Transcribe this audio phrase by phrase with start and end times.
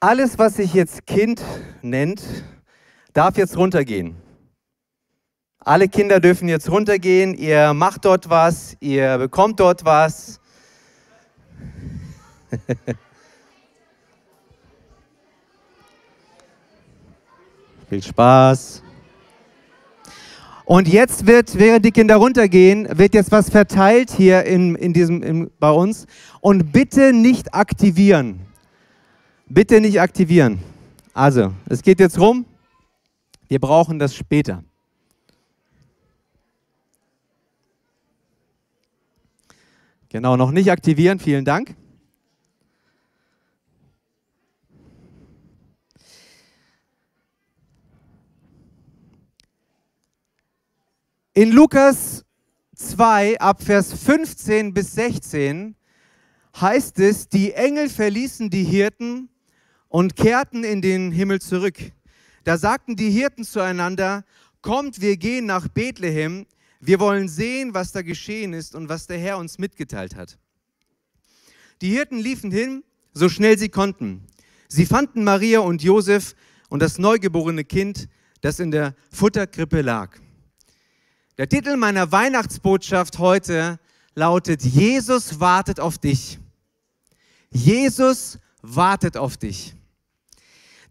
[0.00, 1.40] Alles, was sich jetzt Kind
[1.80, 2.22] nennt,
[3.14, 4.14] darf jetzt runtergehen.
[5.58, 7.34] Alle Kinder dürfen jetzt runtergehen.
[7.34, 10.38] Ihr macht dort was, ihr bekommt dort was.
[17.88, 18.82] Viel Spaß.
[20.66, 25.22] Und jetzt wird, während die Kinder runtergehen, wird jetzt was verteilt hier in, in diesem,
[25.22, 26.06] in, bei uns.
[26.42, 28.46] Und bitte nicht aktivieren.
[29.48, 30.58] Bitte nicht aktivieren.
[31.14, 32.44] Also, es geht jetzt rum.
[33.46, 34.64] Wir brauchen das später.
[40.08, 41.20] Genau, noch nicht aktivieren.
[41.20, 41.76] Vielen Dank.
[51.34, 52.24] In Lukas
[52.74, 55.76] 2 ab Vers 15 bis 16
[56.60, 59.28] heißt es, die Engel verließen die Hirten
[59.88, 61.76] und kehrten in den Himmel zurück.
[62.44, 64.24] Da sagten die Hirten zueinander,
[64.62, 66.46] kommt, wir gehen nach Bethlehem,
[66.80, 70.38] wir wollen sehen, was da geschehen ist und was der Herr uns mitgeteilt hat.
[71.80, 74.26] Die Hirten liefen hin, so schnell sie konnten.
[74.68, 76.34] Sie fanden Maria und Josef
[76.68, 78.08] und das neugeborene Kind,
[78.40, 80.18] das in der Futterkrippe lag.
[81.38, 83.78] Der Titel meiner Weihnachtsbotschaft heute
[84.14, 86.38] lautet, Jesus wartet auf dich.
[87.50, 89.75] Jesus wartet auf dich.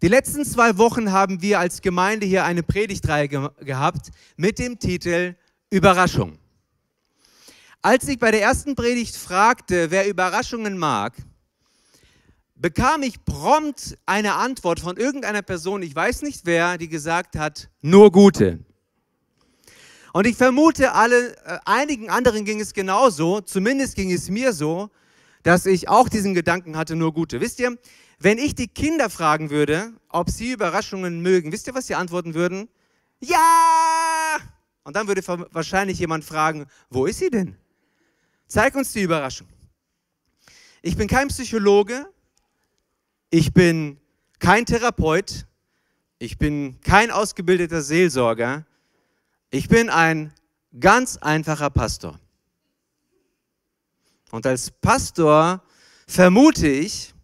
[0.05, 4.77] Die letzten zwei Wochen haben wir als Gemeinde hier eine Predigtreihe ge gehabt mit dem
[4.77, 5.33] Titel
[5.71, 6.37] Überraschung.
[7.81, 11.15] Als ich bei der ersten Predigt fragte, wer Überraschungen mag,
[12.53, 17.71] bekam ich prompt eine Antwort von irgendeiner Person, ich weiß nicht wer, die gesagt hat,
[17.81, 18.59] nur gute.
[20.13, 24.91] Und ich vermute, alle, äh, einigen anderen ging es genauso, zumindest ging es mir so,
[25.41, 27.41] dass ich auch diesen Gedanken hatte, nur gute.
[27.41, 27.75] Wisst ihr,
[28.19, 32.33] wenn ich die Kinder fragen würde, ob sie Überraschungen mögen, wisst ihr, was sie antworten
[32.33, 32.69] würden?
[33.19, 34.37] Ja!
[34.83, 37.57] Und dann würde wahrscheinlich jemand fragen, wo ist sie denn?
[38.47, 39.47] Zeig uns die Überraschung.
[40.83, 42.07] Ich bin kein Psychologe,
[43.31, 43.99] ich bin
[44.37, 45.47] kein Therapeut,
[46.19, 48.65] ich bin kein ausgebildeter Seelsorger,
[49.49, 50.31] ich bin ein
[50.79, 52.19] ganz einfacher Pastor.
[54.29, 55.63] Und als Pastor
[56.07, 57.14] vermute ich,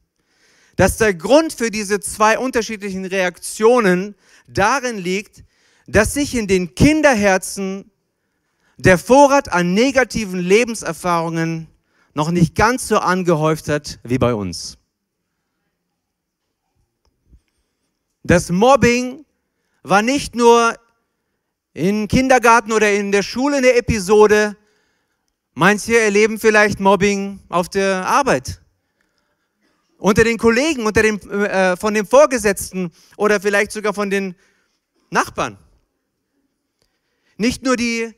[0.75, 4.15] dass der Grund für diese zwei unterschiedlichen Reaktionen
[4.47, 5.43] darin liegt,
[5.87, 7.91] dass sich in den Kinderherzen
[8.77, 11.67] der Vorrat an negativen Lebenserfahrungen
[12.13, 14.77] noch nicht ganz so angehäuft hat wie bei uns.
[18.23, 19.25] Das Mobbing
[19.83, 20.75] war nicht nur
[21.73, 24.57] in Kindergarten oder in der Schule eine Episode.
[25.53, 28.60] Manche erleben vielleicht Mobbing auf der Arbeit.
[30.01, 34.33] Unter den Kollegen, unter dem, äh, von den Vorgesetzten oder vielleicht sogar von den
[35.11, 35.59] Nachbarn.
[37.37, 38.11] Nicht nur die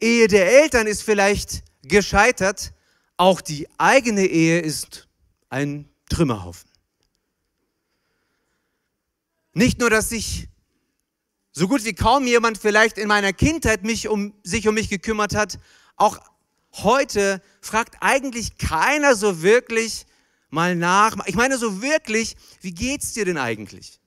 [0.00, 2.72] Ehe der Eltern ist vielleicht gescheitert,
[3.16, 5.06] auch die eigene Ehe ist
[5.50, 6.68] ein Trümmerhaufen.
[9.52, 10.48] Nicht nur, dass sich
[11.52, 15.36] so gut wie kaum jemand vielleicht in meiner Kindheit mich um, sich um mich gekümmert
[15.36, 15.60] hat,
[15.94, 16.18] auch
[16.72, 20.07] heute fragt eigentlich keiner so wirklich
[20.50, 21.16] mal nach.
[21.26, 24.00] Ich meine so wirklich, wie geht's dir denn eigentlich?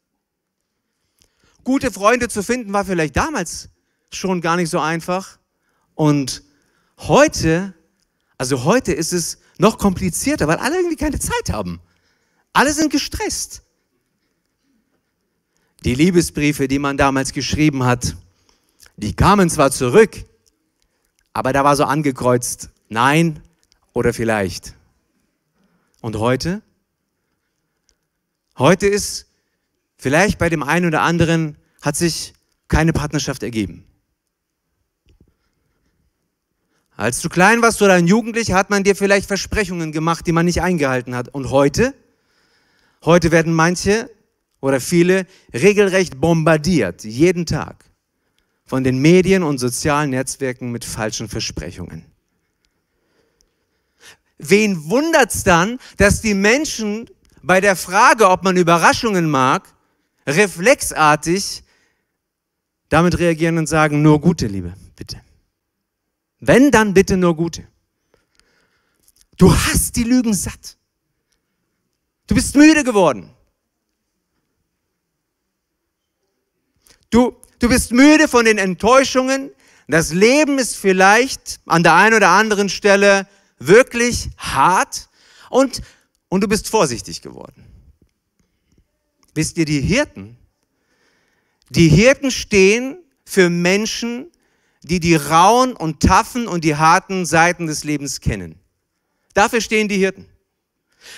[1.64, 3.70] Gute Freunde zu finden war vielleicht damals
[4.12, 5.38] schon gar nicht so einfach.
[5.94, 6.44] Und
[6.98, 7.74] heute,
[8.38, 11.80] also heute ist es noch komplizierter, weil alle irgendwie keine Zeit haben.
[12.54, 13.62] Alle sind gestresst.
[15.84, 18.16] Die Liebesbriefe, die man damals geschrieben hat,
[18.98, 20.26] die kamen zwar zurück,
[21.34, 23.42] aber da war so angekreuzt, nein
[23.94, 24.76] oder vielleicht.
[26.02, 26.62] Und heute?
[28.58, 29.28] Heute ist
[29.98, 32.34] vielleicht bei dem einen oder anderen hat sich
[32.68, 33.86] keine Partnerschaft ergeben.
[36.96, 40.46] Als du klein warst oder ein Jugendlicher, hat man dir vielleicht Versprechungen gemacht, die man
[40.46, 41.30] nicht eingehalten hat.
[41.30, 41.94] Und heute?
[43.04, 44.10] Heute werden manche
[44.60, 47.86] oder viele regelrecht bombardiert, jeden Tag,
[48.66, 52.11] von den Medien und sozialen Netzwerken mit falschen Versprechungen.
[54.44, 57.08] Wen wundert's dann, dass die Menschen
[57.44, 59.72] bei der Frage, ob man Überraschungen mag,
[60.26, 61.64] reflexartig
[62.90, 65.22] damit reagieren und sagen, nur gute Liebe, bitte.
[66.40, 67.68] Wenn, dann bitte nur gute.
[69.38, 70.76] Du hast die Lügen satt.
[72.26, 73.30] Du bist müde geworden.
[77.12, 79.52] Du, du bist müde von den Enttäuschungen.
[79.88, 83.28] Das Leben ist vielleicht an der einen oder anderen Stelle
[83.68, 85.10] wirklich hart
[85.50, 85.82] und,
[86.30, 87.66] und du bist vorsichtig geworden.
[89.34, 90.38] Wisst ihr, die Hirten,
[91.70, 94.30] die Hirten stehen für Menschen,
[94.84, 98.60] die die rauen und taffen und die harten Seiten des Lebens kennen.
[99.34, 100.26] Dafür stehen die Hirten.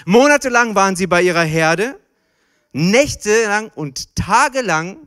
[0.06, 2.00] Monatelang waren sie bei ihrer Herde,
[2.72, 4.98] nächtelang und tagelang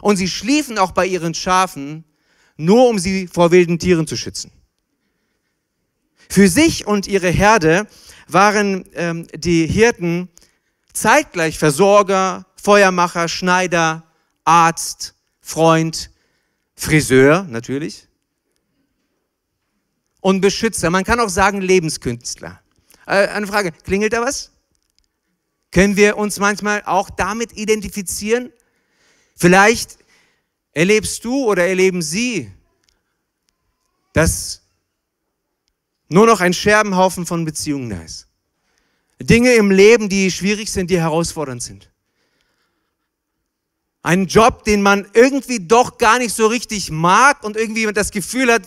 [0.00, 2.04] und sie schliefen auch bei ihren Schafen,
[2.56, 4.50] nur um sie vor wilden Tieren zu schützen.
[6.32, 7.86] Für sich und ihre Herde
[8.26, 10.30] waren ähm, die Hirten
[10.94, 14.02] zeitgleich Versorger, Feuermacher, Schneider,
[14.42, 16.10] Arzt, Freund,
[16.74, 18.08] Friseur natürlich
[20.22, 20.88] und Beschützer.
[20.88, 22.62] Man kann auch sagen Lebenskünstler.
[23.06, 24.52] Äh, eine Frage, klingelt da was?
[25.70, 28.50] Können wir uns manchmal auch damit identifizieren?
[29.36, 29.98] Vielleicht
[30.72, 32.50] erlebst du oder erleben Sie,
[34.14, 34.61] dass
[36.12, 38.28] nur noch ein Scherbenhaufen von Beziehungen da ist.
[39.20, 41.90] Dinge im Leben, die schwierig sind, die herausfordernd sind.
[44.02, 48.52] Ein Job, den man irgendwie doch gar nicht so richtig mag und irgendwie das Gefühl
[48.52, 48.62] hat,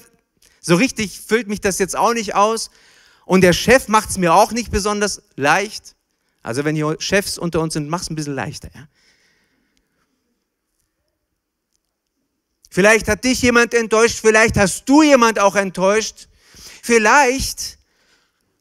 [0.62, 2.69] so richtig füllt mich das jetzt auch nicht aus.
[3.25, 5.95] Und der Chef macht es mir auch nicht besonders leicht.
[6.42, 8.69] Also wenn hier Chefs unter uns sind, mach es ein bisschen leichter.
[8.74, 8.88] Ja?
[12.69, 16.27] Vielleicht hat dich jemand enttäuscht, vielleicht hast du jemand auch enttäuscht.
[16.85, 17.79] Vielleicht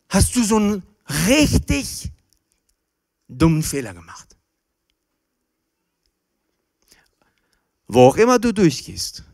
[0.08, 0.82] hast du so einen
[1.28, 2.10] richtig
[3.28, 4.34] dummen Fehler gemacht.
[7.86, 9.24] Wo auch immer du durchgehst,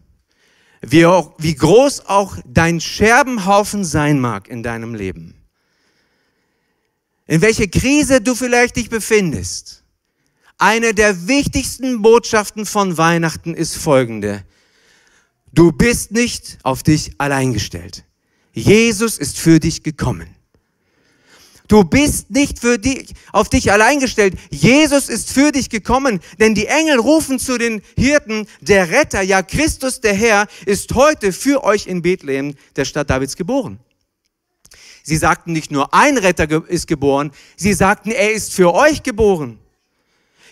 [0.83, 5.37] wie, auch, wie groß auch dein Scherbenhaufen sein mag in deinem Leben,
[7.29, 9.85] in welche Krise du vielleicht dich befindest,
[10.59, 14.45] eine der wichtigsten Botschaften von Weihnachten ist folgende.
[15.53, 18.05] Du bist nicht auf dich allein gestellt.
[18.61, 20.29] Jesus ist für dich gekommen.
[21.71, 24.35] Du bist nicht für dich, auf dich allein gestellt.
[24.51, 29.43] Jesus ist für dich gekommen, denn die Engel rufen zu den Hirten, der Retter, ja
[29.43, 33.79] Christus der Herr, ist heute für euch in Bethlehem, der Stadt Davids, geboren.
[35.05, 39.61] Sie sagten nicht nur ein Retter ist geboren, sie sagten, er ist für euch geboren.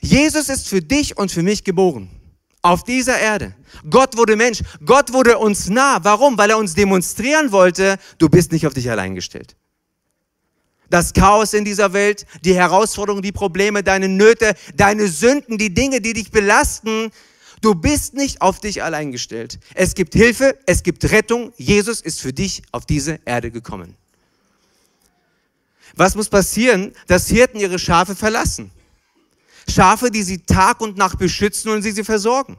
[0.01, 2.09] Jesus ist für dich und für mich geboren.
[2.63, 3.55] Auf dieser Erde.
[3.89, 4.63] Gott wurde Mensch.
[4.85, 5.99] Gott wurde uns nah.
[6.03, 6.37] Warum?
[6.37, 9.57] Weil er uns demonstrieren wollte, du bist nicht auf dich allein gestellt
[10.91, 16.01] das Chaos in dieser Welt, die Herausforderungen, die Probleme, deine Nöte, deine Sünden, die Dinge,
[16.01, 17.11] die dich belasten.
[17.61, 19.59] Du bist nicht auf dich allein gestellt.
[19.75, 21.53] Es gibt Hilfe, es gibt Rettung.
[21.57, 23.97] Jesus ist für dich auf diese Erde gekommen.
[25.95, 28.71] Was muss passieren, dass Hirten ihre Schafe verlassen?
[29.79, 32.57] Schafe, die sie Tag und Nacht beschützen und sie sie versorgen.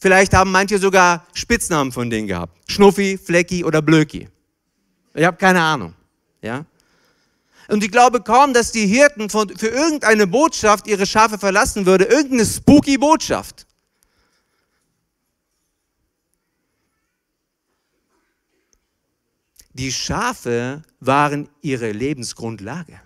[0.00, 2.58] Vielleicht haben manche sogar Spitznamen von denen gehabt.
[2.68, 4.28] Schnuffi, Flecki oder Blöki.
[5.14, 5.94] Ich habe keine Ahnung.
[6.42, 6.64] Ja?
[7.68, 12.06] Und ich glaube kaum, dass die Hirten von, für irgendeine Botschaft ihre Schafe verlassen würde,
[12.06, 13.68] irgendeine spooky Botschaft.
[19.74, 23.00] Die Schafe waren ihre Lebensgrundlage.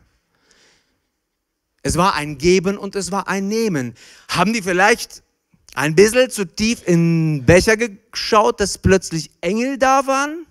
[1.85, 3.95] Es war ein Geben und es war ein Nehmen.
[4.27, 5.23] Haben die vielleicht
[5.77, 10.47] ein bisschen zu tief in den Becher geschaut, dass plötzlich Engel da waren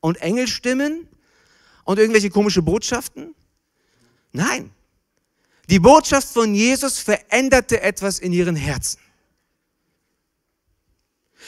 [0.00, 1.06] und Engelstimmen?
[1.88, 3.34] und irgendwelche komische Botschaften?
[4.30, 4.70] Nein.
[5.70, 9.00] Die Botschaft von Jesus veränderte etwas in ihren Herzen.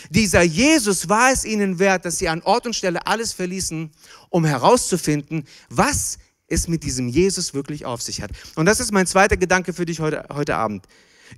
[0.08, 3.90] Dieser Jesus war es ihnen wert, dass sie an Ort und Stelle alles verließen,
[4.30, 6.16] um herauszufinden, was
[6.50, 8.30] es mit diesem Jesus wirklich auf sich hat.
[8.56, 10.86] Und das ist mein zweiter Gedanke für dich heute, heute Abend.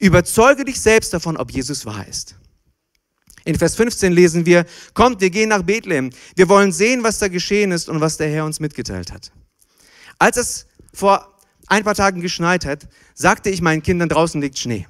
[0.00, 2.36] Überzeuge dich selbst davon, ob Jesus wahr ist.
[3.44, 4.64] In Vers 15 lesen wir,
[4.94, 6.10] kommt, wir gehen nach Bethlehem.
[6.36, 9.32] Wir wollen sehen, was da geschehen ist und was der Herr uns mitgeteilt hat.
[10.18, 11.28] Als es vor
[11.66, 14.86] ein paar Tagen geschneit hat, sagte ich meinen Kindern, draußen liegt Schnee.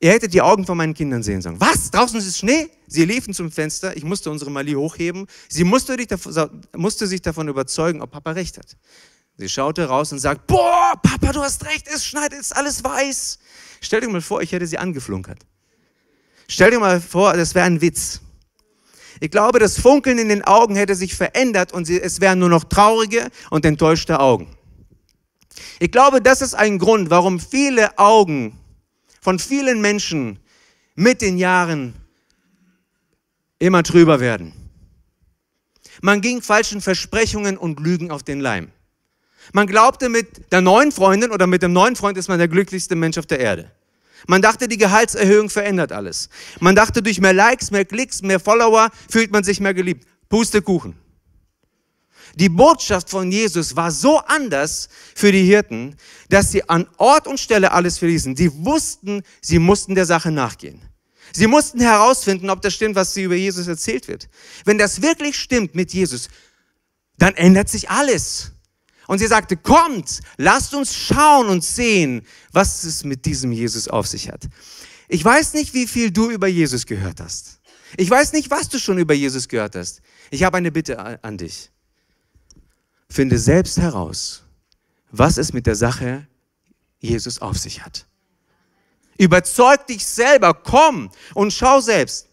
[0.00, 1.60] Ihr hättet die Augen von meinen Kindern sehen sollen.
[1.60, 1.90] Was?
[1.90, 2.68] Draußen ist Schnee?
[2.88, 3.96] Sie liefen zum Fenster.
[3.96, 5.26] Ich musste unsere Mali hochheben.
[5.48, 5.96] Sie musste,
[6.76, 8.76] musste sich davon überzeugen, ob Papa recht hat.
[9.42, 12.84] Sie schaute raus und sagt, boah, Papa, du hast recht, es schneit, es ist alles
[12.84, 13.40] weiß.
[13.80, 15.40] Stell dir mal vor, ich hätte sie angeflunkert.
[16.46, 18.20] Stell dir mal vor, das wäre ein Witz.
[19.18, 22.62] Ich glaube, das Funkeln in den Augen hätte sich verändert und es wären nur noch
[22.62, 24.56] traurige und enttäuschte Augen.
[25.80, 28.56] Ich glaube, das ist ein Grund, warum viele Augen
[29.20, 30.38] von vielen Menschen
[30.94, 31.94] mit den Jahren
[33.58, 34.52] immer trüber werden.
[36.00, 38.70] Man ging falschen Versprechungen und Lügen auf den Leim.
[39.52, 42.94] Man glaubte, mit der neuen Freundin oder mit dem neuen Freund ist man der glücklichste
[42.94, 43.70] Mensch auf der Erde.
[44.26, 46.28] Man dachte, die Gehaltserhöhung verändert alles.
[46.60, 50.06] Man dachte, durch mehr Likes, mehr Klicks, mehr Follower fühlt man sich mehr geliebt.
[50.28, 50.94] Pustekuchen.
[52.36, 55.96] Die Botschaft von Jesus war so anders für die Hirten,
[56.30, 58.36] dass sie an Ort und Stelle alles verließen.
[58.36, 60.80] Sie wussten, sie mussten der Sache nachgehen.
[61.32, 64.28] Sie mussten herausfinden, ob das stimmt, was sie über Jesus erzählt wird.
[64.64, 66.28] Wenn das wirklich stimmt mit Jesus,
[67.18, 68.51] dann ändert sich alles.
[69.12, 74.06] Und sie sagte, kommt, lasst uns schauen und sehen, was es mit diesem Jesus auf
[74.06, 74.48] sich hat.
[75.06, 77.60] Ich weiß nicht, wie viel du über Jesus gehört hast.
[77.98, 80.00] Ich weiß nicht, was du schon über Jesus gehört hast.
[80.30, 81.70] Ich habe eine Bitte an dich.
[83.10, 84.44] Finde selbst heraus,
[85.10, 86.26] was es mit der Sache
[86.98, 88.06] Jesus auf sich hat.
[89.18, 92.28] Überzeug dich selber, komm und schau selbst,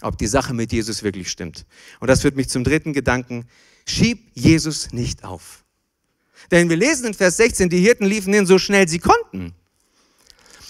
[0.00, 1.66] ob die Sache mit Jesus wirklich stimmt.
[1.98, 3.48] Und das führt mich zum dritten Gedanken.
[3.84, 5.63] Schieb Jesus nicht auf.
[6.50, 9.54] Denn wir lesen in Vers 16, die Hirten liefen hin so schnell sie konnten.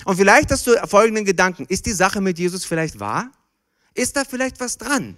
[0.05, 1.67] Und vielleicht hast du folgenden Gedanken.
[1.69, 3.31] Ist die Sache mit Jesus vielleicht wahr?
[3.95, 5.17] Ist da vielleicht was dran?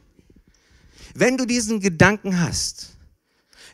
[1.15, 2.97] Wenn du diesen Gedanken hast,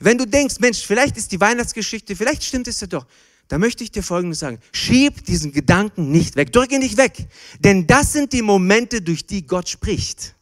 [0.01, 3.07] wenn du denkst, Mensch, vielleicht ist die Weihnachtsgeschichte, vielleicht stimmt es ja doch,
[3.49, 4.59] da möchte ich dir Folgendes sagen.
[4.73, 6.53] Schieb diesen Gedanken nicht weg.
[6.53, 7.29] Drück ihn nicht weg.
[7.61, 10.35] Denn das sind die Momente, durch die Gott spricht.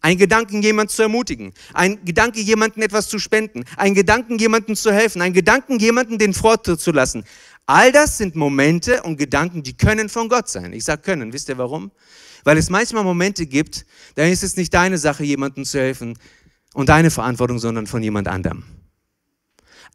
[0.00, 1.52] Ein Gedanken, jemanden zu ermutigen.
[1.74, 3.64] Ein Gedanke, jemanden etwas zu spenden.
[3.76, 5.22] Ein Gedanken, jemanden zu helfen.
[5.22, 7.24] Ein Gedanken, jemanden den Vortritt zu lassen.
[7.66, 10.72] All das sind Momente und Gedanken, die können von Gott sein.
[10.72, 11.32] Ich sage können.
[11.32, 11.90] Wisst ihr warum?
[12.44, 16.16] Weil es manchmal Momente gibt, da ist es nicht deine Sache, jemandem zu helfen
[16.72, 18.64] und deine Verantwortung, sondern von jemand anderem.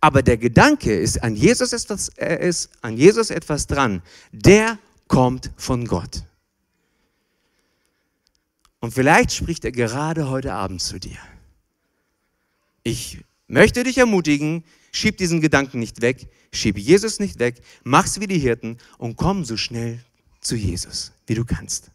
[0.01, 4.01] Aber der Gedanke ist an Jesus etwas, ist an Jesus etwas dran.
[4.31, 6.23] Der kommt von Gott.
[8.83, 11.17] Und vielleicht spricht er gerade heute Abend zu dir.
[12.83, 18.27] Ich möchte dich ermutigen, schieb diesen Gedanken nicht weg, schieb Jesus nicht weg, mach's wie
[18.27, 20.03] die Hirten und komm so schnell
[20.41, 21.91] zu Jesus, wie du kannst.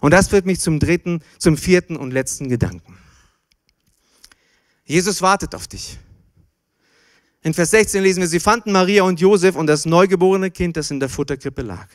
[0.00, 2.96] Und das führt mich zum dritten, zum vierten und letzten Gedanken.
[4.84, 5.98] Jesus wartet auf dich.
[7.42, 10.92] In Vers 16 lesen wir, sie fanden Maria und Josef und das neugeborene Kind, das
[10.92, 11.88] in der Futterkrippe lag.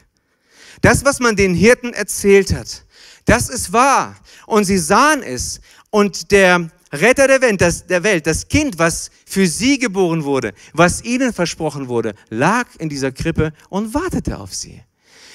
[0.81, 2.84] Das, was man den Hirten erzählt hat,
[3.25, 4.15] das ist wahr.
[4.45, 5.59] Und sie sahen es.
[5.89, 10.53] Und der Retter der Welt, das, der Welt, das Kind, was für sie geboren wurde,
[10.73, 14.81] was ihnen versprochen wurde, lag in dieser Krippe und wartete auf sie.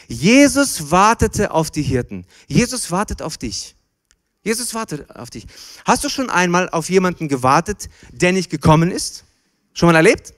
[0.08, 2.26] Jesus wartete auf die Hirten.
[2.46, 3.76] Jesus wartet auf dich.
[4.42, 5.46] Jesus wartet auf dich.
[5.84, 9.24] Hast du schon einmal auf jemanden gewartet, der nicht gekommen ist?
[9.74, 10.34] Schon mal erlebt?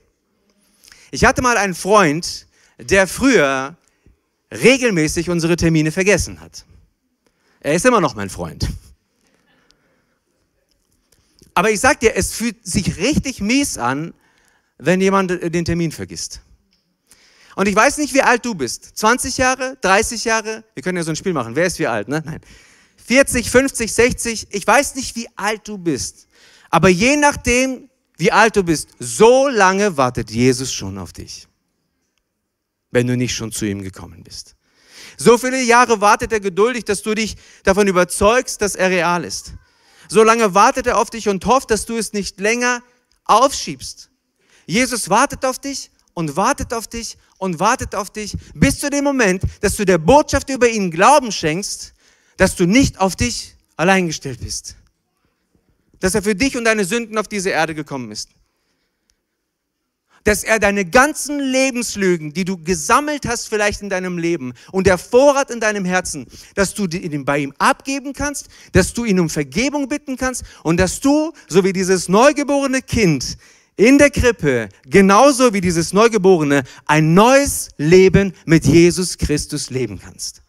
[1.11, 3.77] Ich hatte mal einen Freund, der früher
[4.51, 6.65] regelmäßig unsere Termine vergessen hat.
[7.63, 8.67] Er ist immer noch mein Freund.
[11.53, 14.13] Aber ich sag dir, es fühlt sich richtig mies an,
[14.77, 16.41] wenn jemand den Termin vergisst.
[17.55, 18.97] Und ich weiß nicht, wie alt du bist.
[18.97, 20.63] 20 Jahre, 30 Jahre?
[20.73, 21.55] Wir können ja so ein Spiel machen.
[21.55, 22.21] Wer ist wie alt, ne?
[22.25, 22.41] Nein.
[23.05, 24.47] 40, 50, 60.
[24.49, 26.27] Ich weiß nicht, wie alt du bist.
[26.69, 31.47] Aber je nachdem, wie alt du bist, so lange wartet Jesus schon auf dich,
[32.91, 34.52] wenn du nicht schon zu ihm gekommen bist.
[35.17, 39.53] So viele Jahre wartet er geduldig, dass du dich davon überzeugst, dass er real ist.
[40.09, 42.81] So lange wartet er auf dich und hofft, dass du es nicht länger
[43.25, 44.09] aufschiebst.
[44.65, 49.03] Jesus wartet auf dich und wartet auf dich und wartet auf dich bis zu dem
[49.03, 51.93] Moment, dass du der Botschaft über ihn Glauben schenkst,
[52.37, 54.75] dass du nicht auf dich allein gestellt bist
[56.03, 58.27] dass er für dich und deine Sünden auf diese Erde gekommen ist.
[60.23, 64.97] Dass er deine ganzen Lebenslügen, die du gesammelt hast vielleicht in deinem Leben und der
[64.97, 69.29] Vorrat in deinem Herzen, dass du ihn bei ihm abgeben kannst, dass du ihn um
[69.29, 73.37] Vergebung bitten kannst und dass du, so wie dieses neugeborene Kind
[73.75, 80.43] in der Krippe, genauso wie dieses Neugeborene, ein neues Leben mit Jesus Christus leben kannst.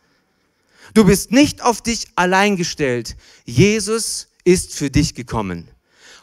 [0.92, 3.16] Du bist nicht auf dich allein gestellt.
[3.44, 5.68] Jesus ist für dich gekommen.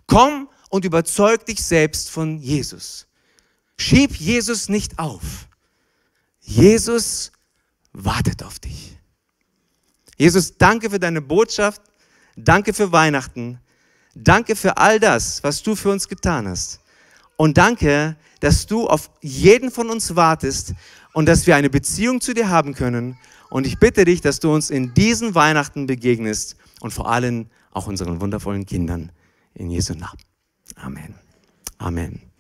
[0.08, 3.08] Komm und überzeug dich selbst von Jesus.
[3.82, 5.48] Schieb Jesus nicht auf.
[6.40, 7.32] Jesus
[7.94, 8.96] wartet auf dich.
[10.18, 11.82] Jesus, danke für deine Botschaft.
[12.36, 13.60] Danke für Weihnachten.
[14.14, 16.80] Danke für all das, was du für uns getan hast.
[17.38, 20.76] Und danke, dass du auf jeden von uns wartest
[21.14, 23.18] und dass wir eine Beziehung zu dir haben können.
[23.50, 27.88] Und ich bitte dich, dass du uns in diesen Weihnachten begegnest und vor allem auch
[27.88, 29.12] unseren wundervollen Kindern
[29.56, 30.22] in Jesu Namen.
[30.76, 31.16] Amen.
[31.80, 32.31] Amen.